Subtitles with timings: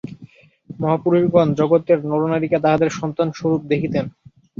[0.79, 4.05] মহাপুরুষগণ জগতের নরনারীকে তাঁহাদের সন্তান-স্বরূপ দেখিতেন।